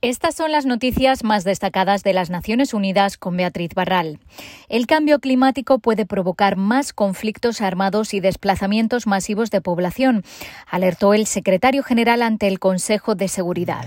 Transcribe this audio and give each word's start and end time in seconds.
Estas 0.00 0.36
son 0.36 0.52
las 0.52 0.64
noticias 0.64 1.24
más 1.24 1.42
destacadas 1.42 2.04
de 2.04 2.12
las 2.12 2.30
Naciones 2.30 2.72
Unidas 2.72 3.16
con 3.18 3.36
Beatriz 3.36 3.74
Barral. 3.74 4.20
El 4.68 4.86
cambio 4.86 5.18
climático 5.18 5.80
puede 5.80 6.06
provocar 6.06 6.56
más 6.56 6.92
conflictos 6.92 7.60
armados 7.60 8.14
y 8.14 8.20
desplazamientos 8.20 9.08
masivos 9.08 9.50
de 9.50 9.60
población, 9.60 10.22
alertó 10.68 11.14
el 11.14 11.26
secretario 11.26 11.82
general 11.82 12.22
ante 12.22 12.46
el 12.46 12.60
Consejo 12.60 13.16
de 13.16 13.26
Seguridad. 13.26 13.86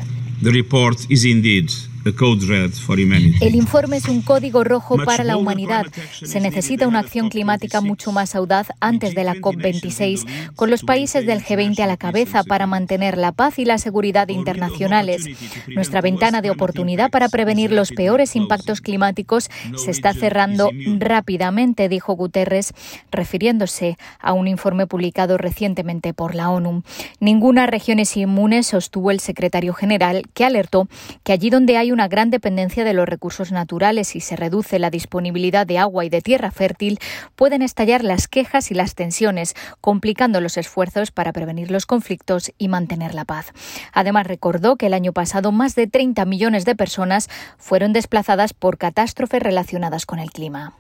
El 3.42 3.56
informe 3.56 3.98
es 3.98 4.08
un 4.08 4.22
código 4.22 4.64
rojo 4.64 4.98
para 4.98 5.24
la 5.24 5.38
humanidad. 5.38 5.86
Se 6.12 6.40
necesita 6.40 6.88
una 6.88 7.00
acción 7.00 7.30
climática 7.30 7.82
mucho 7.82 8.12
más 8.12 8.36
audaz 8.36 8.70
antes 8.80 9.14
de 9.14 9.24
la 9.24 9.36
COP26, 9.36 10.54
con 10.56 10.70
los 10.72 10.84
países 10.84 11.26
del 11.26 11.44
G20 11.44 11.80
a 11.80 11.88
la 11.88 11.98
cabeza 11.98 12.44
para 12.44 12.66
mantener 12.66 13.18
la 13.18 13.32
paz 13.32 13.60
y 13.60 13.66
la 13.66 13.78
seguridad 13.78 14.30
internacionales. 14.30 15.28
Nuestra 15.68 16.02
ventana 16.02 16.42
de 16.42 16.50
oportunidad 16.50 17.12
para 17.12 17.30
prevenir 17.30 17.72
los 17.72 17.92
peores 17.92 18.36
impactos 18.36 18.82
climáticos 18.82 19.50
se 19.76 19.92
está 19.92 20.14
cerrando 20.14 20.72
rápidamente, 20.98 21.90
dijo 21.90 22.16
Guterres, 22.16 22.74
refiriéndose 23.12 23.98
a 24.20 24.34
un 24.34 24.48
informe 24.48 24.88
publicado 24.88 25.38
recientemente 25.38 26.14
por 26.14 26.36
la 26.36 26.50
ONU. 26.50 26.84
Ninguna 27.20 27.68
región 27.68 28.00
es 28.00 28.18
inmune, 28.18 28.64
sostuvo 28.64 29.12
el 29.12 29.20
secretario 29.20 29.74
general, 29.74 30.24
que 30.34 30.46
alertó 30.46 30.88
que 31.24 31.34
allí 31.34 31.50
donde 31.50 31.78
hay 31.78 31.91
una 31.92 32.08
gran 32.08 32.30
dependencia 32.30 32.84
de 32.84 32.94
los 32.94 33.08
recursos 33.08 33.52
naturales 33.52 34.16
y 34.16 34.20
se 34.20 34.36
reduce 34.36 34.80
la 34.80 34.90
disponibilidad 34.90 35.66
de 35.68 35.78
agua 35.78 36.06
y 36.06 36.10
de 36.10 36.22
tierra 36.22 36.52
fértil, 36.52 37.00
pueden 37.36 37.62
estallar 37.62 38.04
las 38.04 38.28
quejas 38.28 38.72
y 38.72 38.74
las 38.74 38.96
tensiones, 38.96 39.56
complicando 39.82 40.42
los 40.42 40.58
esfuerzos 40.58 41.12
para 41.12 41.34
prevenir 41.34 41.72
los 41.72 41.86
conflictos 41.86 42.52
y 42.58 42.68
mantener 42.68 43.14
la 43.14 43.26
paz. 43.26 43.54
Además, 43.94 44.28
recordó 44.28 44.76
que 44.76 44.88
el 44.88 44.94
año 44.94 45.14
pasado 45.14 45.52
más 45.52 45.76
de 45.76 45.88
30 45.88 46.26
millones 46.26 46.66
de 46.66 46.76
personas 46.76 47.30
fueron 47.58 47.94
desplazadas 47.94 48.54
por 48.54 48.78
catástrofes 48.78 49.42
relacionadas 49.42 50.06
con 50.06 50.20
el 50.20 50.32
clima. 50.32 50.74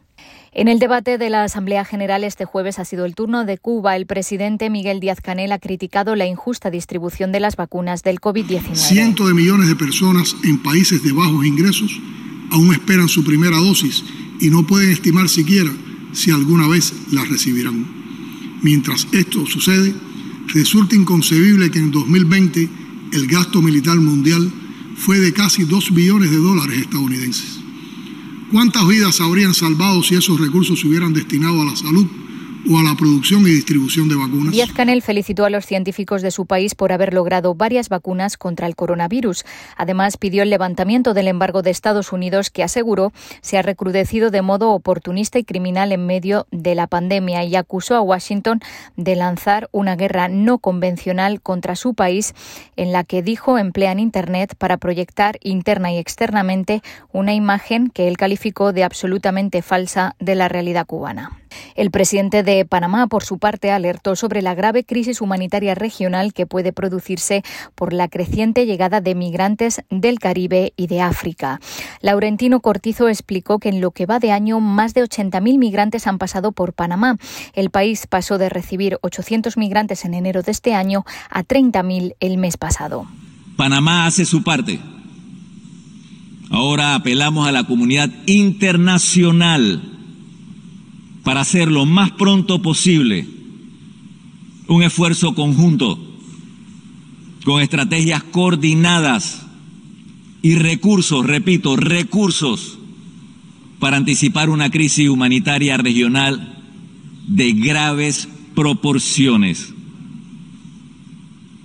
En 0.53 0.67
el 0.67 0.79
debate 0.79 1.17
de 1.17 1.29
la 1.29 1.45
Asamblea 1.45 1.85
General 1.85 2.25
este 2.25 2.43
jueves 2.43 2.77
ha 2.77 2.83
sido 2.83 3.05
el 3.05 3.15
turno 3.15 3.45
de 3.45 3.57
Cuba. 3.57 3.95
El 3.95 4.05
presidente 4.05 4.69
Miguel 4.69 4.99
Díaz 4.99 5.21
Canel 5.21 5.53
ha 5.53 5.59
criticado 5.59 6.17
la 6.17 6.27
injusta 6.27 6.69
distribución 6.69 7.31
de 7.31 7.39
las 7.39 7.55
vacunas 7.55 8.03
del 8.03 8.19
COVID-19. 8.19 8.75
Cientos 8.75 9.29
de 9.29 9.33
millones 9.33 9.69
de 9.69 9.77
personas 9.77 10.35
en 10.43 10.61
países 10.61 11.03
de 11.03 11.13
bajos 11.13 11.45
ingresos 11.45 11.97
aún 12.51 12.73
esperan 12.73 13.07
su 13.07 13.23
primera 13.23 13.55
dosis 13.55 14.03
y 14.41 14.49
no 14.49 14.67
pueden 14.67 14.91
estimar 14.91 15.29
siquiera 15.29 15.71
si 16.11 16.31
alguna 16.31 16.67
vez 16.67 16.93
la 17.13 17.23
recibirán. 17.23 17.87
Mientras 18.61 19.07
esto 19.13 19.45
sucede, 19.45 19.95
resulta 20.47 20.95
inconcebible 20.95 21.71
que 21.71 21.79
en 21.79 21.91
2020 21.91 22.69
el 23.13 23.27
gasto 23.27 23.61
militar 23.61 23.97
mundial 24.01 24.51
fue 24.97 25.19
de 25.19 25.31
casi 25.31 25.63
2 25.63 25.93
billones 25.93 26.29
de 26.29 26.37
dólares 26.37 26.77
estadounidenses. 26.77 27.60
¿Cuántas 28.51 28.85
vidas 28.85 29.21
habrían 29.21 29.53
salvado 29.53 30.03
si 30.03 30.15
esos 30.15 30.37
recursos 30.37 30.77
se 30.77 30.87
hubieran 30.87 31.13
destinado 31.13 31.61
a 31.61 31.65
la 31.65 31.75
salud? 31.75 32.05
O 32.69 32.77
a 32.77 32.83
la 32.83 32.95
producción 32.95 33.41
y 33.43 33.51
distribución 33.51 34.09
de 34.09 34.15
vacunas. 34.15 34.51
Díaz 34.51 34.71
Canel 34.71 35.01
felicitó 35.01 35.45
a 35.45 35.49
los 35.49 35.65
científicos 35.65 36.21
de 36.21 36.31
su 36.31 36.45
país 36.45 36.75
por 36.75 36.91
haber 36.91 37.13
logrado 37.13 37.55
varias 37.55 37.89
vacunas 37.89 38.37
contra 38.37 38.67
el 38.67 38.75
coronavirus. 38.75 39.45
Además, 39.77 40.17
pidió 40.17 40.43
el 40.43 40.49
levantamiento 40.49 41.13
del 41.13 41.27
embargo 41.27 41.61
de 41.61 41.71
Estados 41.71 42.11
Unidos 42.11 42.49
que 42.49 42.63
aseguró 42.63 43.13
se 43.41 43.57
ha 43.57 43.61
recrudecido 43.61 44.31
de 44.31 44.41
modo 44.41 44.71
oportunista 44.71 45.39
y 45.39 45.43
criminal 45.43 45.91
en 45.91 46.05
medio 46.05 46.47
de 46.51 46.75
la 46.75 46.87
pandemia 46.87 47.43
y 47.43 47.55
acusó 47.55 47.95
a 47.95 48.01
Washington 48.01 48.61
de 48.95 49.15
lanzar 49.15 49.69
una 49.71 49.95
guerra 49.95 50.27
no 50.27 50.57
convencional 50.57 51.41
contra 51.41 51.75
su 51.75 51.93
país 51.93 52.33
en 52.75 52.91
la 52.91 53.03
que 53.03 53.21
dijo 53.21 53.57
emplean 53.57 53.99
Internet 53.99 54.55
para 54.57 54.77
proyectar 54.77 55.37
interna 55.41 55.91
y 55.91 55.97
externamente 55.97 56.81
una 57.11 57.33
imagen 57.33 57.89
que 57.89 58.07
él 58.07 58.17
calificó 58.17 58.73
de 58.73 58.83
absolutamente 58.83 59.61
falsa 59.61 60.15
de 60.19 60.35
la 60.35 60.47
realidad 60.47 60.85
cubana. 60.85 61.40
El 61.75 61.91
presidente 61.91 62.43
de 62.43 62.65
Panamá, 62.65 63.07
por 63.07 63.23
su 63.23 63.39
parte, 63.39 63.71
alertó 63.71 64.15
sobre 64.15 64.41
la 64.41 64.55
grave 64.55 64.83
crisis 64.83 65.21
humanitaria 65.21 65.75
regional 65.75 66.33
que 66.33 66.45
puede 66.45 66.73
producirse 66.73 67.43
por 67.75 67.93
la 67.93 68.07
creciente 68.07 68.65
llegada 68.65 69.01
de 69.01 69.15
migrantes 69.15 69.81
del 69.89 70.19
Caribe 70.19 70.73
y 70.75 70.87
de 70.87 71.01
África. 71.01 71.59
Laurentino 72.01 72.59
Cortizo 72.59 73.07
explicó 73.07 73.59
que 73.59 73.69
en 73.69 73.81
lo 73.81 73.91
que 73.91 74.05
va 74.05 74.19
de 74.19 74.31
año 74.31 74.59
más 74.59 74.93
de 74.93 75.03
80.000 75.03 75.57
migrantes 75.57 76.07
han 76.07 76.17
pasado 76.17 76.51
por 76.51 76.73
Panamá. 76.73 77.17
El 77.53 77.69
país 77.69 78.07
pasó 78.07 78.37
de 78.37 78.49
recibir 78.49 78.97
800 79.01 79.57
migrantes 79.57 80.05
en 80.05 80.13
enero 80.13 80.41
de 80.41 80.51
este 80.51 80.73
año 80.73 81.05
a 81.29 81.43
30.000 81.43 82.15
el 82.19 82.37
mes 82.37 82.57
pasado. 82.57 83.07
Panamá 83.57 84.05
hace 84.05 84.25
su 84.25 84.43
parte. 84.43 84.79
Ahora 86.49 86.95
apelamos 86.95 87.47
a 87.47 87.51
la 87.51 87.63
comunidad 87.63 88.09
internacional 88.25 89.90
para 91.23 91.41
hacer 91.41 91.71
lo 91.71 91.85
más 91.85 92.11
pronto 92.11 92.61
posible 92.61 93.27
un 94.67 94.83
esfuerzo 94.83 95.35
conjunto 95.35 95.99
con 97.43 97.61
estrategias 97.61 98.23
coordinadas 98.23 99.45
y 100.41 100.55
recursos, 100.55 101.25
repito, 101.25 101.75
recursos 101.75 102.79
para 103.79 103.97
anticipar 103.97 104.49
una 104.49 104.69
crisis 104.69 105.09
humanitaria 105.09 105.77
regional 105.77 106.57
de 107.27 107.51
graves 107.53 108.27
proporciones. 108.55 109.73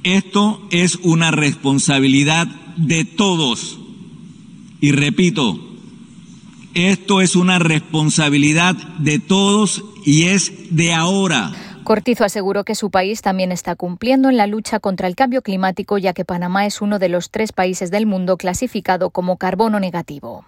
Esto 0.03 0.67
es 0.71 0.99
una 1.03 1.31
responsabilidad 1.31 2.47
de 2.77 3.05
todos. 3.05 3.79
Y 4.81 4.93
repito, 4.93 5.76
esto 6.77 7.23
es 7.23 7.37
una 7.37 7.59
responsabilidad 7.59 8.75
de 8.99 9.19
todos 9.19 9.83
y 10.05 10.25
es 10.25 10.77
de 10.77 10.93
ahora. 10.93 11.53
Cortizo 11.85 12.25
aseguró 12.25 12.65
que 12.65 12.75
su 12.75 12.91
país 12.91 13.23
también 13.23 13.51
está 13.51 13.77
cumpliendo 13.77 14.29
en 14.29 14.37
la 14.37 14.47
lucha 14.47 14.79
contra 14.79 15.09
el 15.09 15.17
cambio 15.17 15.41
climático, 15.41 15.97
ya 15.97 16.13
que 16.13 16.27
Panamá 16.27 16.67
es 16.67 16.83
uno 16.83 16.99
de 16.99 17.09
los 17.09 17.31
tres 17.31 17.53
países 17.53 17.91
del 17.91 18.05
mundo 18.05 18.37
clasificado 18.37 19.09
como 19.09 19.39
carbono 19.39 19.81
negativo. 19.81 20.45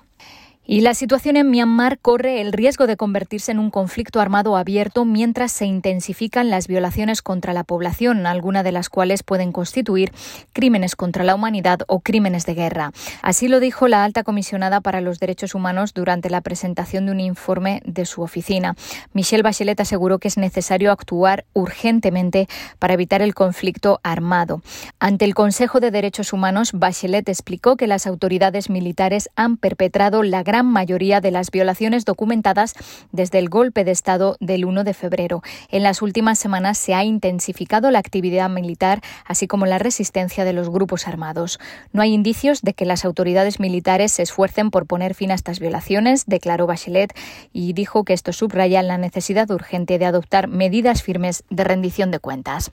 Y 0.71 0.83
la 0.83 0.93
situación 0.93 1.39
en 1.39 1.51
Myanmar 1.51 1.99
corre 1.99 2.43
el 2.43 2.53
riesgo 2.53 2.87
de 2.87 2.99
convertirse 2.99 3.51
en 3.53 3.59
un 3.59 3.71
conflicto 3.71 4.21
armado 4.21 4.55
abierto 4.55 5.07
mientras 5.07 5.51
se 5.51 5.65
intensifican 5.65 6.51
las 6.51 6.69
violaciones 6.69 7.23
contra 7.23 7.55
la 7.55 7.65
población, 7.65 8.27
algunas 8.27 8.65
de 8.65 8.73
las 8.73 8.91
cuales 8.91 9.23
pueden 9.23 9.51
constituir 9.51 10.13
crímenes 10.53 10.95
contra 10.95 11.25
la 11.25 11.35
humanidad 11.35 11.81
o 11.87 12.01
crímenes 12.01 12.45
de 12.45 12.53
guerra. 12.53 12.93
Así 13.23 13.49
lo 13.49 13.61
dijo 13.61 13.89
la 13.89 14.05
alta 14.05 14.25
comisionada 14.25 14.83
para 14.83 15.01
los 15.01 15.19
derechos 15.21 15.55
humanos 15.55 15.95
durante 15.95 16.29
la 16.29 16.43
presentación 16.43 17.07
de 17.07 17.13
un 17.13 17.21
informe 17.21 17.81
de 17.87 18.05
su 18.05 18.21
oficina. 18.21 18.77
Michelle 19.15 19.43
Bachelet 19.43 19.81
aseguró 19.81 20.19
que 20.19 20.29
es 20.29 20.37
necesario 20.37 20.93
actuar 20.93 21.47
urgentemente 21.55 22.47
para 22.79 22.93
evitar 22.93 23.23
el 23.23 23.35
conflicto 23.35 24.01
armado. 24.03 24.61
Ante 25.01 25.25
el 25.25 25.35
Consejo 25.35 25.81
de 25.81 25.91
Derechos 25.91 26.35
Humanos, 26.35 26.73
Bachelet 26.75 27.27
explicó 27.31 27.79
que 27.79 27.87
las 27.87 28.07
autoridades 28.07 28.69
militares 28.69 29.31
han 29.35 29.57
perpetrado 29.57 30.23
la 30.23 30.43
gran 30.59 30.73
mayoría 30.73 31.21
de 31.21 31.31
las 31.31 31.53
violaciones 31.53 32.05
documentadas 32.05 32.75
desde 33.13 33.39
el 33.39 33.49
golpe 33.49 33.85
de 33.85 33.93
Estado 33.93 34.37
del 34.41 34.65
1 34.65 34.83
de 34.83 34.93
febrero. 34.93 35.41
En 35.69 35.85
las 35.85 36.03
últimas 36.03 36.41
semanas 36.41 36.79
se 36.79 36.95
ha 36.95 37.05
intensificado 37.05 37.93
la 37.93 38.01
actividad 38.01 38.51
militar, 38.51 39.01
así 39.25 39.47
como 39.47 39.67
la 39.67 39.79
resistencia 39.79 40.45
de 40.45 40.53
los 40.53 40.69
grupos 40.69 41.07
armados. 41.07 41.61
No 41.93 42.03
hay 42.03 42.13
indicios 42.13 42.63
de 42.63 42.75
que 42.75 42.87
las 42.87 43.05
autoridades 43.05 43.61
militares 43.61 44.11
se 44.11 44.23
esfuercen 44.23 44.73
por 44.73 44.87
poner 44.87 45.15
fin 45.15 45.31
a 45.31 45.35
estas 45.35 45.61
violaciones, 45.61 46.25
declaró 46.27 46.67
Bachelet, 46.67 47.17
y 47.53 47.73
dijo 47.73 48.03
que 48.03 48.15
esto 48.15 48.33
subraya 48.33 48.83
la 48.83 48.99
necesidad 48.99 49.49
urgente 49.53 50.01
de 50.01 50.07
adoptar 50.07 50.49
medidas 50.49 51.05
firmes 51.05 51.45
de 51.51 51.63
rendición 51.63 52.11
de 52.11 52.19
cuentas. 52.19 52.73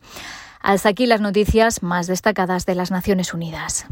Hasta 0.59 0.90
aquí 0.90 1.06
las 1.06 1.22
noticias 1.22 1.84
más 1.84 2.07
destacadas 2.07 2.66
de 2.66 2.74
las 2.74 2.90
Naciones 2.90 3.35
Unidas. 3.35 3.85